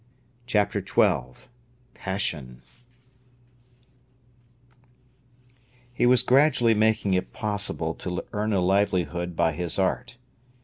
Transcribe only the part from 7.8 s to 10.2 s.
to earn a livelihood by his art.